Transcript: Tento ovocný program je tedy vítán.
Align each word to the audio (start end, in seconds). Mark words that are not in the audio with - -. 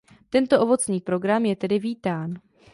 Tento 0.29 0.59
ovocný 0.61 1.01
program 1.01 1.45
je 1.45 1.55
tedy 1.55 1.79
vítán. 1.79 2.33